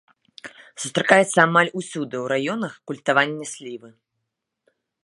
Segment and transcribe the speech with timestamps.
[0.85, 3.89] Сустракаецца амаль усюды ў раёнах культывавання слівы.